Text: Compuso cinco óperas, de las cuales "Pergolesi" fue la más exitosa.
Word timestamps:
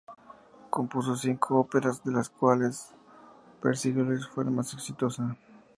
Compuso 0.71 1.15
cinco 1.15 1.59
óperas, 1.59 2.03
de 2.03 2.11
las 2.11 2.27
cuales 2.27 2.89
"Pergolesi" 3.61 4.25
fue 4.33 4.43
la 4.45 4.49
más 4.49 4.73
exitosa. 4.73 5.37